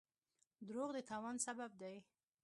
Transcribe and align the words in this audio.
دروغ 0.67 0.89
د 0.95 0.97
تاوان 1.09 1.35
سبب 1.45 1.71
دی. 1.81 1.95